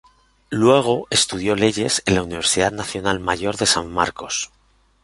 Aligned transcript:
Luego 0.49 1.05
estudió 1.11 1.55
leyes 1.55 2.01
en 2.07 2.15
la 2.15 2.23
Universidad 2.23 2.71
Nacional 2.71 3.19
Mayor 3.19 3.55
de 3.57 3.67
San 3.67 3.91
Marcos. 3.93 4.49